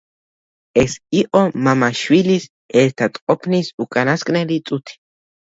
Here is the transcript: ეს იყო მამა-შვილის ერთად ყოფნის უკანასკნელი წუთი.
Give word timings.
ეს 0.83 0.95
იყო 1.19 1.41
მამა-შვილის 1.67 2.47
ერთად 2.85 3.21
ყოფნის 3.27 3.73
უკანასკნელი 3.87 4.63
წუთი. 4.73 4.99